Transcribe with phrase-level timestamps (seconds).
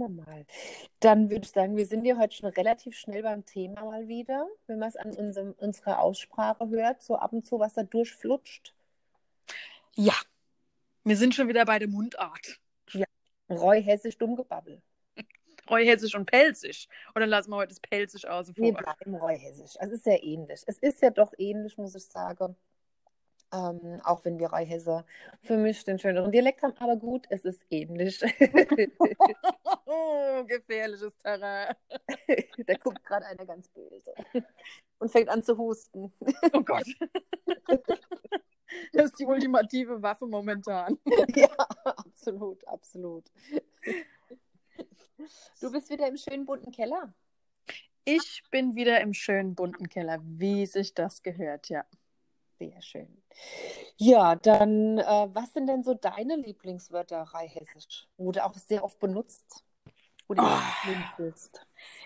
[0.00, 0.44] wir mal.
[0.98, 4.48] Dann würde ich sagen, wir sind ja heute schon relativ schnell beim Thema mal wieder,
[4.66, 8.74] wenn man es an unserem, unserer Aussprache hört, so ab und zu, was da durchflutscht.
[9.94, 10.14] Ja,
[11.04, 12.60] wir sind schon wieder bei der Mundart.
[13.50, 14.80] Roy Hessisch Dummgebabbel.
[15.68, 16.88] Reuhessisch und Pelzig.
[17.14, 19.76] Oder lassen wir heute das Pelzig außen Wir bleiben Roy Hessisch.
[19.78, 20.62] Es ist sehr ähnlich.
[20.66, 22.56] Es ist ja doch ähnlich, muss ich sagen.
[23.52, 25.04] Ähm, auch wenn wir Roy Hesse
[25.42, 28.20] für mich den schöneren Dialekt haben, aber gut, es ist ähnlich.
[29.86, 31.74] Oh, gefährliches Terrain.
[32.66, 34.14] da guckt gerade einer ganz böse
[34.98, 36.12] und fängt an zu husten.
[36.52, 36.86] Oh Gott.
[38.92, 40.98] Das ist die ultimative Waffe momentan.
[41.34, 41.50] ja,
[41.84, 43.24] absolut, absolut.
[45.60, 47.12] Du bist wieder im schönen bunten Keller.
[48.04, 51.84] Ich bin wieder im schönen bunten Keller, wie sich das gehört, ja.
[52.58, 53.19] Sehr schön.
[53.96, 59.64] Ja, dann, äh, was sind denn so deine Lieblingswörter Hessisch, du auch sehr oft benutzt?
[60.28, 60.60] Du Oh.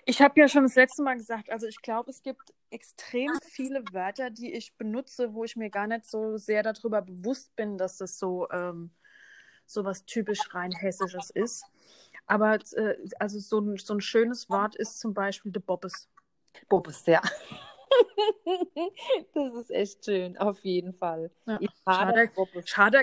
[0.06, 3.84] Ich habe ja schon das letzte Mal gesagt, also ich glaube, es gibt extrem viele
[3.92, 7.98] Wörter, die ich benutze, wo ich mir gar nicht so sehr darüber bewusst bin, dass
[7.98, 8.90] das so, ähm,
[9.66, 11.64] so was typisch rein Hessisches ist.
[12.26, 16.08] Aber äh, also so ein, so ein schönes Wort ist zum Beispiel de Bobbes.
[16.68, 17.20] Bobbes, ja.
[19.34, 21.30] das ist echt schön, auf jeden Fall.
[21.46, 22.30] Ja, schade.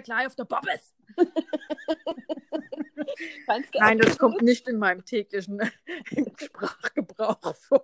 [0.01, 0.93] gleich auf der Bobbes.
[3.73, 5.61] Nein, das kommt nicht in meinem täglichen
[6.37, 7.83] Sprachgebrauch vor.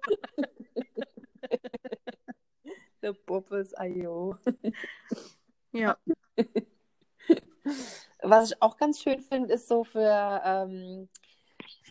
[3.02, 4.38] Der Bobbes, ayo.
[5.72, 5.97] Ja.
[8.22, 11.09] Was ich auch ganz schön finde, ist so für ähm,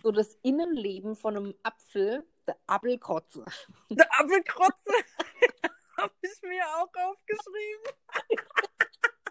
[0.03, 3.45] so das Innenleben von einem Apfel, der Apfelkrotze.
[3.91, 4.93] Der Apfelkrotze
[5.97, 7.85] habe ich mir auch aufgeschrieben.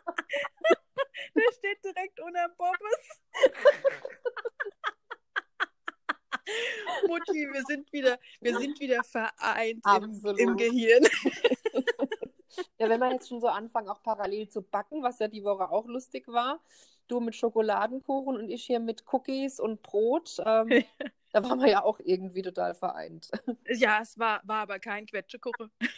[1.36, 3.20] Der steht direkt unter Bobbes.
[7.08, 11.04] Mutti, wir sind wieder, wir sind wieder vereint im, im Gehirn.
[12.78, 15.70] Ja, wenn wir jetzt schon so anfangen, auch parallel zu backen, was ja die Woche
[15.70, 16.62] auch lustig war.
[17.08, 20.38] Du mit Schokoladenkuchen und ich hier mit Cookies und Brot.
[20.46, 20.70] Ähm,
[21.32, 23.30] da waren wir ja auch irgendwie total vereint.
[23.68, 25.72] Ja, es war, war aber kein Quetschekuchen.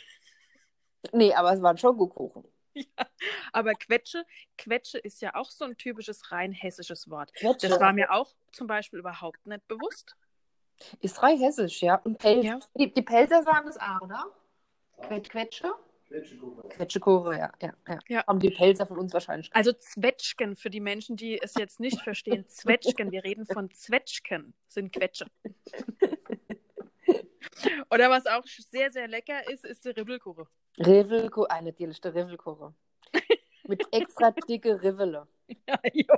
[1.14, 2.44] Nee, aber es war ein Schokokuchen.
[2.74, 3.08] Ja,
[3.54, 4.26] aber Quetsche,
[4.58, 7.34] Quetsche ist ja auch so ein typisches rein hessisches Wort.
[7.34, 7.70] Quetsche.
[7.70, 10.18] Das war mir auch zum Beispiel überhaupt nicht bewusst.
[11.00, 11.96] Ist frei hessisch, ja.
[12.04, 12.46] Und Pelz.
[12.46, 12.60] Ja.
[12.76, 14.26] Die, die Pelzer sagen es auch, oder?
[15.02, 15.74] Quet Quetsche?
[16.70, 18.00] Quetschekuchen, ja, ja, ja.
[18.08, 18.28] Ja.
[18.28, 19.50] Haben die Pelzer von uns wahrscheinlich.
[19.54, 24.54] Also Zwetschgen, für die Menschen, die es jetzt nicht verstehen, Zwetschgen, wir reden von Zwetschgen,
[24.68, 25.28] sind Quetsche.
[27.92, 30.46] Oder was auch sehr, sehr lecker ist, ist der Ribbelkuchen.
[30.78, 32.76] Rivelkuchen, ah, natürlich der Rivelkuchen.
[33.68, 35.28] Mit extra dicke Rivele.
[35.66, 36.14] Ja, jo.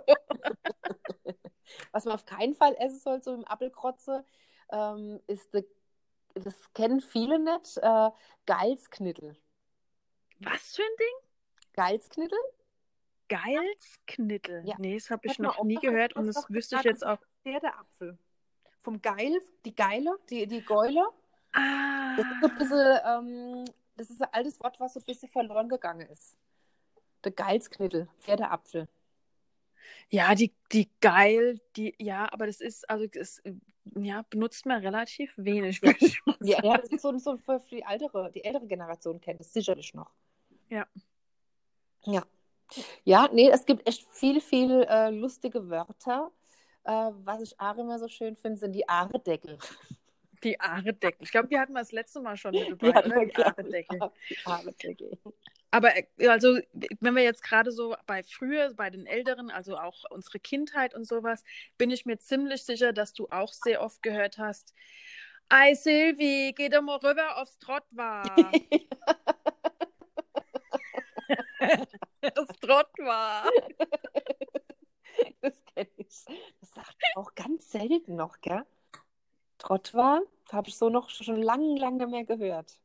[1.91, 4.25] Was man auf keinen Fall essen soll, so im Appelkrotze,
[4.71, 5.63] ähm, ist, de,
[6.33, 8.09] das kennen viele nicht, äh,
[8.47, 9.37] Geilsknittel.
[10.39, 11.29] Was für ein Ding?
[11.73, 12.37] Geilsknittel?
[13.27, 14.63] Geilsknittel.
[14.65, 14.75] Ja.
[14.79, 17.19] Nee, das habe ich Hat noch nie gehört das und das wüsste ich jetzt auch.
[17.43, 18.17] Pferdeapfel.
[18.81, 21.05] Vom Geil, die Geile, die, die Geule.
[21.53, 23.65] Ah, Das ist so ein bisschen, ähm,
[23.97, 26.37] das ist ein altes Wort, was so ein bisschen verloren gegangen ist.
[27.23, 28.87] Der Geilsknittel, Pferdeapfel.
[30.09, 33.41] ja, die, die geil, die, ja, aber das ist, also das,
[33.95, 36.67] ja, benutzt man relativ wenig, würde ich mal Ja, sagen.
[36.67, 40.11] ja, das ist so, so für die ältere, die ältere Generation kennt es sicherlich noch.
[40.69, 40.87] Ja.
[42.05, 42.23] Ja.
[43.03, 46.31] Ja, nee, es gibt echt viel, viel äh, lustige Wörter.
[46.83, 49.57] Äh, was ich auch immer so schön finde, sind die Aaredeckel.
[50.43, 51.23] Die Aaredeckel.
[51.23, 53.99] Ich glaube, die hatten wir das letzte Mal schon mit dabei, wir, Die Aaredeckel.
[54.29, 55.17] Die Aaredeckel.
[55.71, 56.59] Aber äh, also,
[56.99, 61.05] wenn wir jetzt gerade so bei früher, bei den Älteren, also auch unsere Kindheit und
[61.05, 61.43] sowas,
[61.77, 64.73] bin ich mir ziemlich sicher, dass du auch sehr oft gehört hast,
[65.49, 68.23] Ei Silvi, geh doch mal rüber aufs Trottwar.
[72.21, 73.49] das Trottwar.
[75.41, 76.23] Das kenne ich.
[76.61, 78.63] Das sagt man auch ganz selten noch, gell?
[79.57, 80.21] Trottwar
[80.51, 82.79] habe ich so noch schon lange, lange mehr gehört.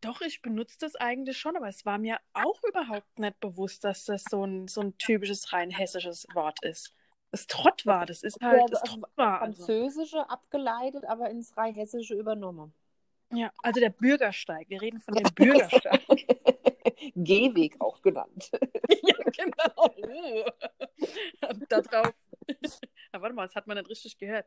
[0.00, 4.04] Doch, ich benutze das eigentlich schon, aber es war mir auch überhaupt nicht bewusst, dass
[4.04, 6.94] das so ein, so ein typisches rein hessisches Wort ist.
[7.30, 9.42] Das Trottwar, das ist halt Ja, das also Trottwar.
[9.42, 9.64] Also.
[9.64, 12.72] Französische abgeleitet, aber ins Rheinhessische übernommen.
[13.32, 14.68] Ja, also der Bürgersteig.
[14.68, 16.02] Wir reden von dem Bürgersteig.
[17.14, 18.50] Gehweg auch genannt.
[19.02, 19.72] ja, genau.
[19.76, 20.44] Oh.
[21.68, 22.12] Da drauf.
[22.48, 22.56] Ja,
[23.20, 24.46] warte mal, das hat man nicht richtig gehört.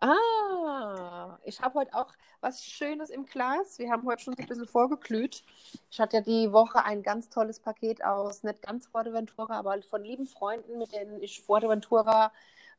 [0.00, 3.78] Ah, ich habe heute auch was Schönes im Glas.
[3.78, 5.42] Wir haben heute schon ein bisschen vorgeglüht.
[5.90, 10.04] Ich hatte ja die Woche ein ganz tolles Paket aus, nicht ganz Forteventura, aber von
[10.04, 12.30] lieben Freunden, mit denen ich Forteventura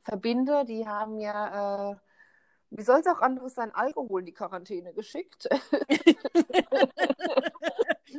[0.02, 0.64] verbinde.
[0.66, 1.96] Die haben ja äh,
[2.70, 3.74] Wie soll es auch anderes sein?
[3.74, 5.50] Alkohol in die Quarantäne geschickt.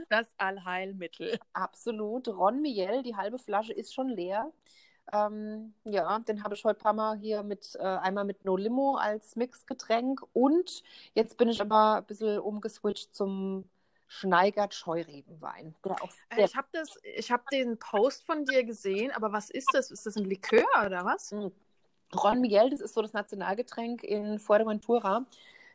[0.08, 1.38] das Allheilmittel.
[1.52, 2.28] Absolut.
[2.28, 4.52] Ron Miel, die halbe Flasche ist schon leer.
[5.12, 8.56] Ähm, ja, den habe ich heute ein paar Mal hier mit, äh, einmal mit No
[8.56, 10.82] Limo als Mixgetränk und
[11.14, 13.64] jetzt bin ich aber ein bisschen umgeswitcht zum
[14.06, 15.74] Schneigert Scheureben-Wein.
[16.30, 19.90] Äh, ich habe hab den Post von dir gesehen, aber was ist das?
[19.90, 21.32] Ist das ein Likör oder was?
[21.32, 21.52] Mhm.
[22.14, 25.26] Ron Miguel, das ist so das Nationalgetränk in Fuerteventura.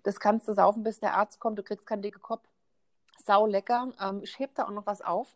[0.01, 1.59] Das kannst du saufen, bis der Arzt kommt.
[1.59, 2.47] Du kriegst keinen dicken Kopf.
[3.17, 3.91] Sau lecker.
[3.99, 5.35] Ähm, ich heb da auch noch was auf.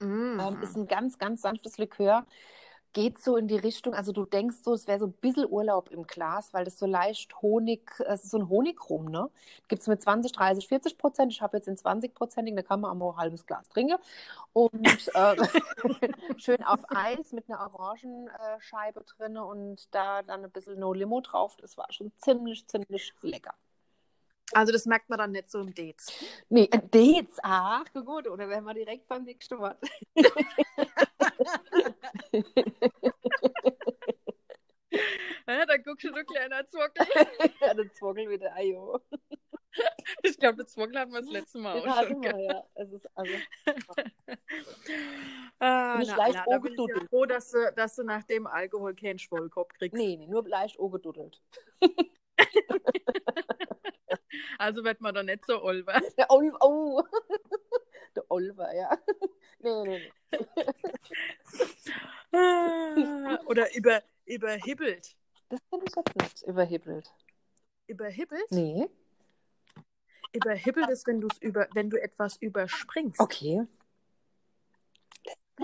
[0.00, 0.38] Mm.
[0.40, 2.26] Ähm, ist ein ganz, ganz sanftes Likör
[2.96, 5.90] geht so in die Richtung, also du denkst so, es wäre so ein bisschen Urlaub
[5.90, 9.28] im Glas, weil das so leicht Honig, es ist so ein Honigrum, ne?
[9.68, 11.30] Gibt es mit 20, 30, 40 Prozent.
[11.30, 13.96] Ich habe jetzt den 20 Prozentigen, da kann man auch ein halbes Glas trinken.
[14.54, 14.72] Und
[15.14, 15.36] äh,
[16.38, 21.54] schön auf Eis mit einer Orangenscheibe drin und da dann ein bisschen No Limo drauf.
[21.60, 23.52] Das war schon ziemlich, ziemlich lecker.
[24.52, 26.12] Also das merkt man dann nicht so im Dates.
[26.48, 29.78] Nee, äh, Dates, ach gut, oder wären wir direkt beim nächsten Wort.
[35.46, 37.06] ja, da guckst du, du kleiner Zwockel.
[37.60, 39.00] ja, der Zwockel wieder, ayo.
[40.22, 42.22] Ich glaube, der Zwockel hatten wir das letzte Mal auch schon.
[42.22, 42.64] Wir, ja.
[42.76, 43.32] Es ist also.
[45.58, 48.24] ah, Nicht na, leicht na, da bin ich ja froh, dass du, dass du nach
[48.24, 49.94] dem Alkohol keinen Schwollkopf kriegst.
[49.94, 51.42] Nee, nee, nur leicht ogeduddelt.
[54.58, 56.00] also wird man doch nicht so olver.
[56.18, 57.02] Der Olver, oh.
[58.16, 58.98] Der Olver, ja.
[59.58, 60.12] Nee, nee,
[62.30, 63.38] nee.
[63.46, 65.16] Oder über, überhibbelt.
[65.48, 67.10] Das finde ich jetzt nicht, überhibbelt.
[67.86, 68.50] Überhibbelt?
[68.50, 68.86] Nee.
[70.32, 73.18] Überhibbelt ist, wenn, über, wenn du etwas überspringst.
[73.18, 73.66] Okay.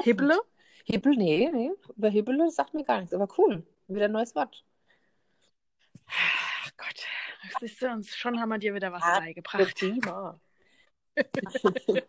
[0.02, 0.40] Hibble?
[0.84, 1.70] Hibbel, nee, nee.
[1.96, 3.62] Überhibbele sagt mir gar nichts, aber cool.
[3.88, 4.64] Wieder ein neues Wort.
[6.82, 7.06] Gott.
[7.60, 9.76] Siehst du, uns schon haben wir dir wieder was ah, beigebracht.
[9.76, 10.40] Prima.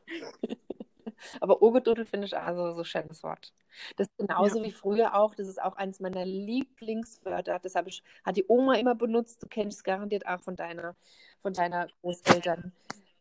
[1.39, 3.53] Aber Urgeduddel finde ich also so ein schönes Wort.
[3.97, 4.65] Das ist genauso ja.
[4.65, 5.35] wie früher auch.
[5.35, 7.59] Das ist auch eines meiner Lieblingswörter.
[7.59, 9.43] Das habe ich, hat die Oma immer benutzt.
[9.43, 10.95] Du kennst es garantiert auch von deiner,
[11.41, 12.73] von deiner Großeltern.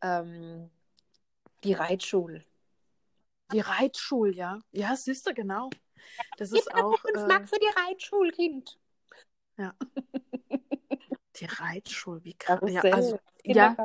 [0.02, 0.70] Ähm,
[1.64, 2.44] die Reitschule.
[3.52, 4.58] Die Reitschule, ja.
[4.72, 5.70] Ja, siehst du, genau.
[6.38, 7.04] Das ist ja, auch.
[7.04, 8.78] Uns äh, magst du die Reitschule, Kind.
[9.58, 9.74] Ja.
[11.36, 12.60] Die Reitschule, wie krass.
[12.66, 13.76] Ja, also, ja,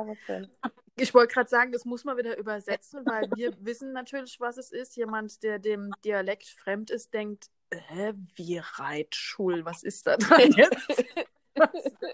[0.96, 4.70] ich wollte gerade sagen, das muss man wieder übersetzen, weil wir wissen natürlich, was es
[4.70, 4.96] ist.
[4.96, 11.04] Jemand, der dem Dialekt fremd ist, denkt, äh, wie Reitschul, was ist da dran jetzt?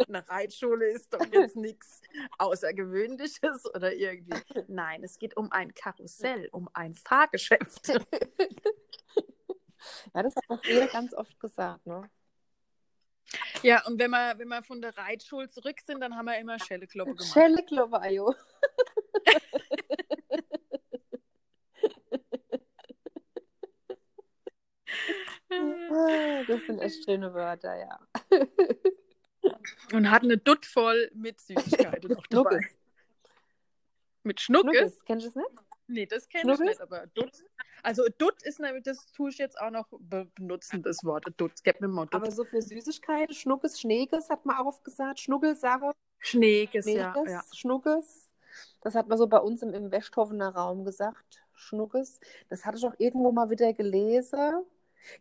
[0.08, 2.00] Eine Reitschule ist doch jetzt nichts
[2.38, 4.40] Außergewöhnliches oder irgendwie.
[4.68, 7.92] Nein, es geht um ein Karussell, um ein Fahrgeschäft.
[10.14, 12.08] Ja, das hat auch jeder ganz oft gesagt, ne?
[13.64, 16.58] Ja, und wenn wir, wenn wir von der Reitschule zurück sind, dann haben wir immer
[16.58, 17.32] Schellekloppe gemacht.
[17.32, 18.34] Schellekloppe, ajo.
[26.46, 27.98] das sind echt schöne Wörter, ja.
[29.94, 32.60] Und hat eine Dutt voll mit Süßigkeiten noch dabei.
[34.24, 34.76] Mit Schnuckes.
[34.76, 35.04] Schnuckes.
[35.06, 35.63] Kennst du es nicht?
[35.86, 37.44] Nee, das kenne ich nicht, aber Dutt.
[37.82, 41.26] Also Dutt ist nämlich, das tue ich jetzt auch noch benutzen, das Wort.
[41.36, 42.14] Dutt, gib mir mal Dutt.
[42.14, 45.20] Aber so für Süßigkeiten, Schnuckes, Schneekes hat man auch oft gesagt.
[45.20, 45.92] Schnuckelsache.
[46.18, 47.44] Schneekes, ja, ja.
[47.52, 48.30] Schnuckes.
[48.80, 51.42] Das hat man so bei uns im, im Westhofener Raum gesagt.
[51.54, 52.20] Schnuckes.
[52.48, 54.64] Das hatte ich auch irgendwo mal wieder gelesen.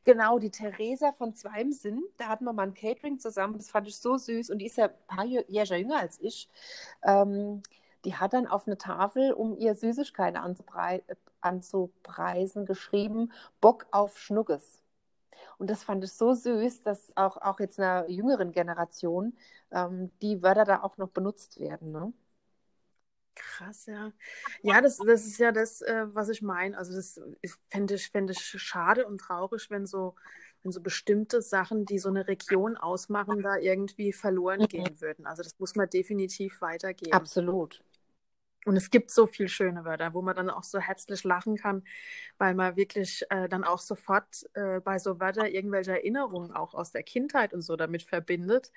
[0.06, 3.98] Genau, die Theresa von Zweimsinn, da hatten wir mal ein Catering zusammen, das fand ich
[3.98, 6.50] so süß und die ist ja ein paar Jahre jünger als ich.
[7.04, 7.62] Ähm,
[8.06, 10.38] die hat dann auf eine Tafel, um ihr Süßigkeiten
[11.42, 13.32] anzupreisen, geschrieben,
[13.62, 14.82] Bock auf Schnuckes.
[15.58, 19.38] Und das fand ich so süß, dass auch, auch jetzt einer jüngeren Generation
[19.72, 21.92] ähm, die Wörter da auch noch benutzt werden.
[21.92, 22.14] Ne?
[23.36, 24.12] Krass, ja.
[24.62, 26.78] Ja, das, das ist ja das, äh, was ich meine.
[26.78, 27.20] Also das
[27.70, 30.16] fände ich, fänd ich schade und traurig, wenn so,
[30.62, 34.68] wenn so bestimmte Sachen, die so eine Region ausmachen, da irgendwie verloren mhm.
[34.68, 35.26] gehen würden.
[35.26, 37.14] Also das muss man definitiv weitergeben.
[37.14, 37.84] Absolut.
[38.66, 41.84] Und es gibt so viele schöne Wörter, wo man dann auch so herzlich lachen kann,
[42.38, 46.92] weil man wirklich äh, dann auch sofort äh, bei so Wörtern irgendwelche Erinnerungen auch aus
[46.92, 48.72] der Kindheit und so damit verbindet.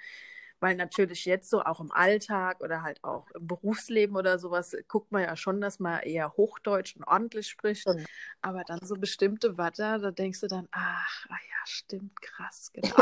[0.58, 5.12] Weil natürlich jetzt so auch im Alltag oder halt auch im Berufsleben oder sowas guckt
[5.12, 7.86] man ja schon, dass man eher Hochdeutsch und ordentlich spricht.
[7.86, 8.06] Mhm.
[8.40, 12.96] Aber dann so bestimmte Wörter, da denkst du dann, ach, ah ja, stimmt, krass, genau.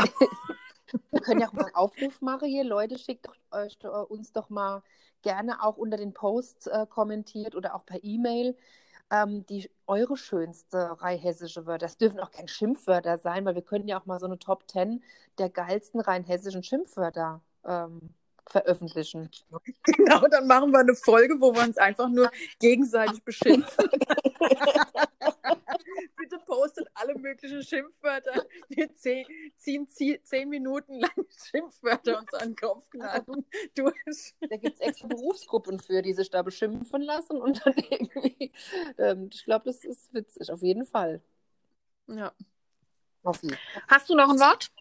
[1.11, 2.63] Wir können ja auch mal einen Aufruf machen hier.
[2.63, 4.83] Leute, schickt euch, äh, uns doch mal
[5.21, 8.55] gerne auch unter den Posts äh, kommentiert oder auch per E-Mail
[9.11, 11.85] ähm, die eure schönste hessische Wörter.
[11.85, 14.69] Das dürfen auch keine Schimpfwörter sein, weil wir können ja auch mal so eine Top
[14.69, 15.03] 10
[15.37, 18.13] der geilsten rein hessischen Schimpfwörter ähm,
[18.49, 19.29] veröffentlichen.
[19.83, 23.89] Genau, dann machen wir eine Folge, wo wir uns einfach nur gegenseitig beschimpfen.
[26.17, 28.45] Bitte postet alle möglichen Schimpfwörter.
[28.69, 31.11] Wir ziehen zehn, Minuten lang
[31.49, 34.35] Schimpfwörter uns an den Kopf knallen durch.
[34.49, 38.51] Da gibt es extra Berufsgruppen für, die sich da beschimpfen lassen und dann irgendwie.
[38.97, 41.21] Ähm, ich glaube, das ist witzig, auf jeden Fall.
[42.07, 42.33] Ja.
[43.41, 43.57] Jeden.
[43.87, 44.71] Hast du noch ein Wort?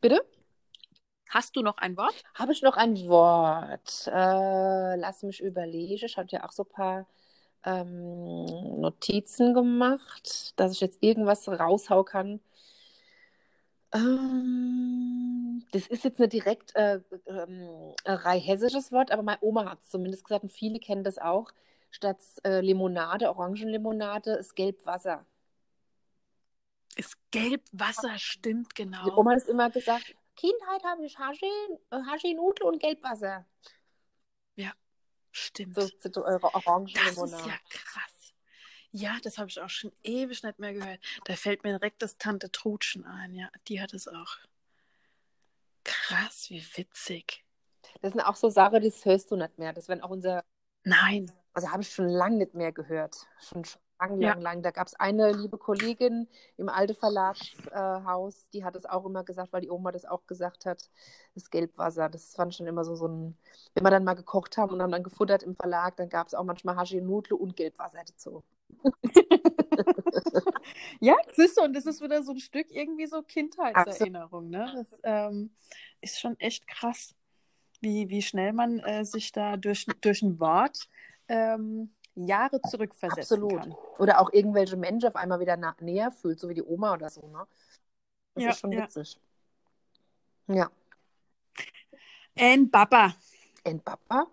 [0.00, 0.24] Bitte?
[1.30, 2.24] Hast du noch ein Wort?
[2.34, 4.08] Habe ich noch ein Wort?
[4.08, 6.04] Äh, lass mich überlegen.
[6.04, 7.06] Ich hatte ja auch so ein paar
[7.64, 8.46] ähm,
[8.80, 12.40] Notizen gemacht, dass ich jetzt irgendwas raushau kann.
[13.92, 19.82] Ähm, das ist jetzt nicht direkt äh, ähm, ein hessisches Wort, aber meine Oma hat
[19.82, 21.52] es zumindest gesagt und viele kennen das auch.
[21.92, 25.24] Statt äh, Limonade, Orangenlimonade, ist Gelbwasser.
[26.96, 29.04] Ist Gelbwasser, stimmt, genau.
[29.04, 33.44] Die Oma hat es immer gesagt, Kindheit habe ich Haschinudel und Gelbwasser.
[34.54, 34.72] Ja,
[35.32, 35.74] stimmt.
[35.74, 37.30] So sind eure Orangenlimonade.
[37.30, 38.34] Das ist ja krass.
[38.90, 41.00] Ja, das habe ich auch schon ewig nicht mehr gehört.
[41.26, 43.34] Da fällt mir direkt das Tante Trutschen ein.
[43.34, 44.38] Ja, die hat es auch.
[45.84, 47.44] Krass, wie witzig.
[48.00, 49.74] Das sind auch so Sachen, das hörst du nicht mehr.
[49.74, 50.42] Das werden auch unser.
[50.84, 51.30] Nein.
[51.52, 53.26] Also habe ich schon lange nicht mehr gehört.
[53.40, 54.30] Schon, schon lang, Ja.
[54.30, 54.62] lang, lang.
[54.62, 59.52] Da gab es eine liebe Kollegin im Alte Verlagshaus, die hat es auch immer gesagt,
[59.52, 60.90] weil die Oma das auch gesagt hat,
[61.34, 62.08] das Gelbwasser.
[62.08, 63.36] Das fand schon immer so, so ein,
[63.74, 66.34] wenn wir dann mal gekocht haben und haben dann gefuttert im Verlag, dann gab es
[66.34, 68.42] auch manchmal Haschinudle und Gelbwasser dazu.
[71.00, 74.70] Ja, siehst du, und das ist wieder so ein Stück irgendwie so Kindheitserinnerung, ne?
[74.74, 75.50] Das ähm,
[76.00, 77.14] ist schon echt krass,
[77.80, 80.88] wie, wie schnell man äh, sich da durch, durch ein Wort
[81.28, 83.60] ähm, Jahre zurückversetzen Absolut.
[83.60, 83.74] kann.
[83.98, 87.26] Oder auch irgendwelche Menschen auf einmal wieder näher fühlt, so wie die Oma oder so,
[87.28, 87.46] ne?
[88.34, 88.84] Das Ja, ist schon ja.
[88.84, 89.18] witzig.
[90.48, 90.70] Ja.
[92.36, 93.14] Ein Baba.
[93.64, 94.26] En Papa?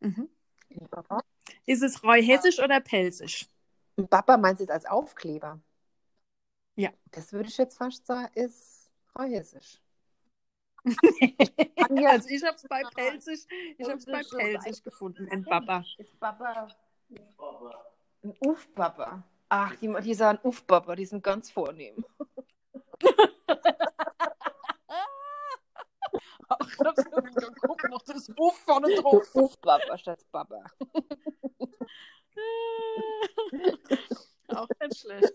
[0.00, 0.28] Mhm.
[0.70, 1.20] En Papa?
[1.66, 3.48] Ist es Reuhessisch oder Pelsisch?
[4.10, 5.60] Papa meinst du jetzt als Aufkleber?
[6.76, 6.90] Ja.
[7.12, 8.90] Das würde ich jetzt fast sagen, ist
[10.84, 12.06] hessisch.
[12.06, 13.46] also ich habe es bei Pelsisch,
[13.78, 15.84] ich habe es bei Pelsisch gefunden, ein Baba.
[15.98, 16.68] Ist Papa
[18.22, 19.22] ein Uff-Papa?
[19.48, 22.04] Ach, die, die sagen Uff-Papa, die sind ganz vornehm.
[27.60, 29.34] Guck noch das Uff vorne drauf.
[29.34, 30.64] Uff-Papa statt Papa.
[34.48, 35.34] Auch nicht schlecht.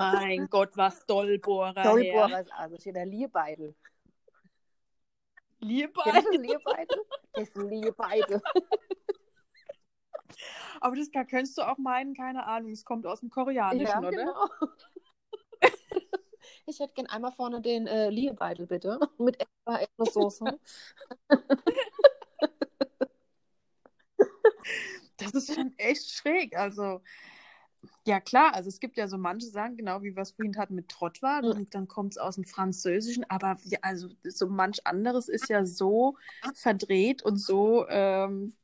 [0.00, 1.74] Mein Gott, was Dollbohrer.
[1.74, 1.82] her.
[1.84, 3.74] Dollbohrer ist also steht da Lierbeidel.
[5.60, 7.04] Du Lierbeidel?
[7.32, 8.42] Das ist ein Lierbeidel.
[10.80, 14.10] Aber das kann- könntest du auch meinen, keine Ahnung, es kommt aus dem Koreanischen, oder?
[14.10, 14.48] genau.
[16.66, 19.00] Ich hätte gern einmal vorne den äh, Lierbeidel, bitte.
[19.18, 20.58] Mit extra Erdnusssoße.
[25.16, 26.56] Das ist schon echt schräg.
[26.56, 27.02] Also,
[28.06, 30.74] ja klar, also es gibt ja so manche Sachen, genau wie wir es vorhin hatten
[30.74, 31.50] mit Trott war, Mhm.
[31.52, 35.64] und dann kommt es aus dem Französischen, aber ja, also so manch anderes ist ja
[35.64, 36.16] so
[36.54, 38.54] verdreht und so ähm,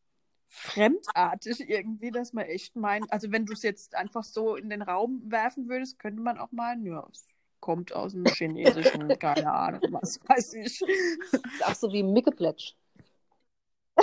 [0.46, 4.82] fremdartig irgendwie, dass man echt meint, also wenn du es jetzt einfach so in den
[4.82, 7.24] Raum werfen würdest, könnte man auch meinen, ja, es
[7.60, 10.80] kommt aus dem Chinesischen, keine Ahnung, was weiß ich.
[10.82, 12.74] ist auch so wie Mickeplätsch.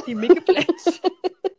[0.07, 1.01] Die Mickeplätsch.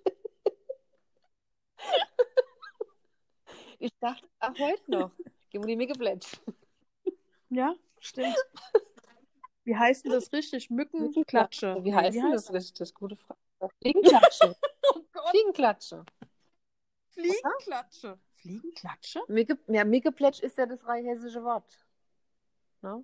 [3.85, 5.11] Ich dachte, ach, heute noch.
[5.51, 6.41] Gib mir die Mickeplätsch.
[7.51, 8.35] Ja, stimmt.
[9.65, 10.71] Wie heißt denn das richtig?
[10.71, 11.85] Mückenklatsche.
[11.85, 12.95] Wie heißt denn das richtig?
[12.95, 13.39] Gute Frage.
[13.83, 14.57] Fliegenklatsche.
[14.95, 16.05] Oh Gott, Fliegenklatsche.
[17.11, 18.19] Fliegenklatsche.
[18.37, 19.23] Fliegenklatsche?
[19.29, 21.87] Micke, ja, Mickeplätsch ist ja das rheinhessische Wort.
[22.83, 23.03] Ne?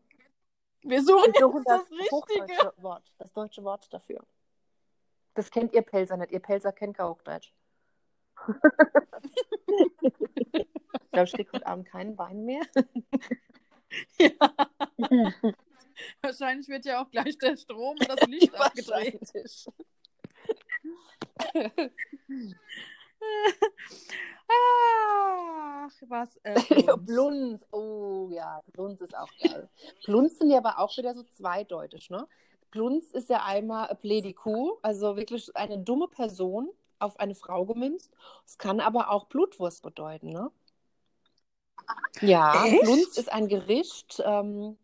[0.83, 2.73] Wir suchen Wir suchen das, das Richtige.
[2.79, 4.23] Wort, das deutsche Wort dafür.
[5.35, 6.33] Das kennt ihr Pelzer nicht.
[6.33, 7.53] Ihr Pelzer kennt kein Hochdeutsch.
[11.11, 12.63] ich glaube, ich kriege heute Abend keinen Wein mehr.
[14.21, 14.31] Ja.
[16.23, 19.21] Wahrscheinlich wird ja auch gleich der Strom und das Licht abgedreht.
[24.49, 27.05] Ach, was äh, Blunz.
[27.05, 27.67] Blunz.
[27.73, 29.69] Oh ja, Blunz ist auch geil.
[30.05, 32.29] Blunz sind ja aber auch wieder so zweideutig, ne?
[32.71, 38.13] Blunz ist ja einmal a Plädiku, also wirklich eine dumme Person auf eine Frau gemünzt.
[38.47, 40.53] Es kann aber auch Blutwurst bedeuten, ne?
[42.21, 42.83] Ja, Echt?
[42.83, 44.23] Blunz ist ein Gericht.
[44.25, 44.77] Ähm,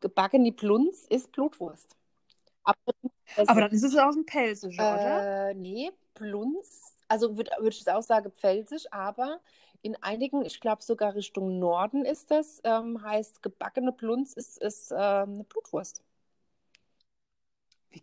[0.00, 1.96] gebackene Blunz ist Blutwurst.
[2.64, 2.78] Aber,
[3.46, 5.50] Aber dann ist es aus dem Pelsischen, oder?
[5.50, 9.40] äh, nee, Plunz, also würde würd ich jetzt auch sagen pfälzisch, aber
[9.82, 14.90] in einigen, ich glaube sogar Richtung Norden ist das, ähm, heißt gebackene Plunz ist, ist
[14.90, 16.02] ähm, eine Blutwurst.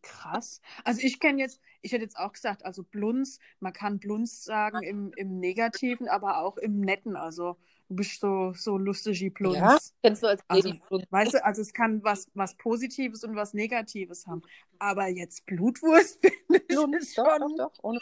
[0.01, 0.59] Krass.
[0.83, 4.81] Also ich kenne jetzt, ich hätte jetzt auch gesagt, also Blunz, man kann Blunz sagen
[4.81, 7.15] im, im Negativen, aber auch im Netten.
[7.15, 7.57] Also
[7.93, 9.57] bist so, so lustig wie Blunz.
[9.57, 10.73] Ja, kennst du als Also,
[11.09, 14.41] weißt du, also es kann was, was Positives und was Negatives haben.
[14.79, 16.63] Aber jetzt Blutwurst finde
[17.01, 17.71] ich doch, doch, schon doch.
[17.81, 17.99] Ohne,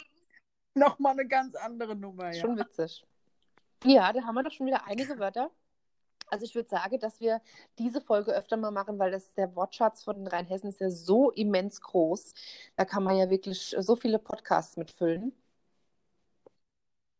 [0.74, 2.32] nochmal eine ganz andere Nummer.
[2.32, 2.40] Ja.
[2.40, 3.04] Schon witzig.
[3.84, 5.50] Ja, da haben wir doch schon wieder einige Wörter.
[6.30, 7.42] Also ich würde sagen, dass wir
[7.78, 11.30] diese Folge öfter mal machen, weil das, der Wortschatz von den Rheinhessen ist ja so
[11.30, 12.32] immens groß.
[12.76, 15.34] Da kann man ja wirklich so viele Podcasts mitfüllen.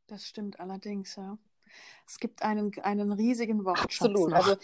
[0.06, 1.36] Das stimmt allerdings, ja.
[2.06, 4.28] Es gibt einen, einen riesigen Wortschatz Absolut.
[4.28, 4.36] noch.
[4.36, 4.56] Also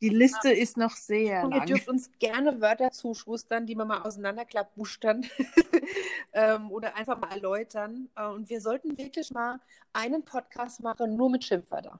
[0.00, 1.66] Die Liste ist noch sehr Und ihr lang.
[1.66, 5.26] dürft uns gerne Wörter zuschustern, die wir mal auseinanderklappbustern
[6.32, 8.08] ähm, oder einfach mal erläutern.
[8.16, 9.60] Äh, Und wir sollten wirklich mal
[9.92, 11.98] einen Podcast machen, nur mit Schimpfwörtern.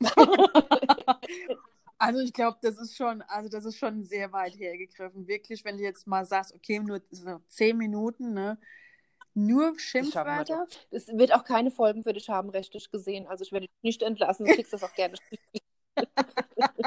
[1.98, 5.26] Also ich glaube, das ist schon, also das ist schon sehr weit hergegriffen.
[5.28, 8.58] Wirklich, wenn du jetzt mal sagst, okay, nur so zehn Minuten, ne?
[9.34, 10.66] Nur Schimpfwörter?
[10.90, 13.26] Es wird auch keine Folgen für dich haben, rechtlich gesehen.
[13.26, 15.16] Also ich werde dich nicht entlassen, du kriegst das auch gerne.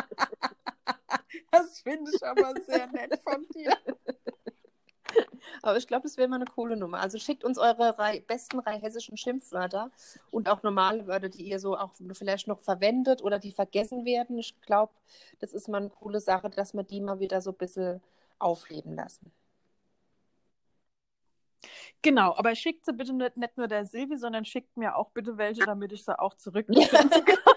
[1.52, 3.78] Das finde ich aber sehr nett von dir.
[5.62, 7.00] Aber ich glaube, das wäre mal eine coole Nummer.
[7.00, 9.92] Also schickt uns eure Rei besten rheinhessischen Schimpfwörter
[10.32, 14.38] und auch normale Wörter, die ihr so auch vielleicht noch verwendet oder die vergessen werden.
[14.40, 14.94] Ich glaube,
[15.40, 18.02] das ist mal eine coole Sache, dass wir die mal wieder so ein bisschen
[18.40, 19.32] aufleben lassen.
[22.02, 25.38] Genau, aber schickt sie bitte nicht, nicht nur der Silvi, sondern schickt mir auch bitte
[25.38, 27.54] welche, damit ich sie auch zurückbeschimpfen kann.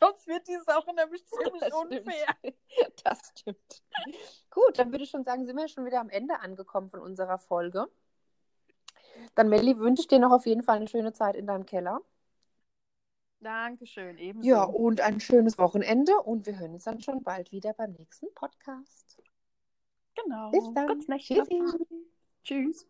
[0.00, 2.26] Sonst wird die Sache nämlich ziemlich Das unfair.
[2.38, 2.56] stimmt.
[3.04, 3.82] Das stimmt.
[4.50, 7.38] Gut, dann würde ich schon sagen, sind wir schon wieder am Ende angekommen von unserer
[7.38, 7.86] Folge.
[9.34, 12.00] Dann, Melli, wünsche ich dir noch auf jeden Fall eine schöne Zeit in deinem Keller.
[13.40, 14.48] Dankeschön, ebenso.
[14.48, 18.32] Ja, und ein schönes Wochenende und wir hören uns dann schon bald wieder beim nächsten
[18.34, 19.22] Podcast.
[20.14, 20.50] genau.
[20.50, 20.88] Bis dann.
[20.88, 21.20] Gutes Nacht.
[21.20, 21.62] Tschüssi.
[22.44, 22.86] Tschüss.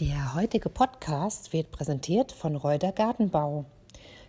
[0.00, 3.66] Der heutige Podcast wird präsentiert von Reuter Gartenbau.